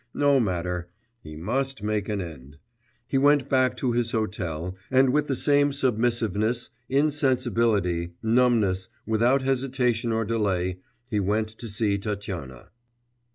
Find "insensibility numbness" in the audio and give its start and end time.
6.89-8.89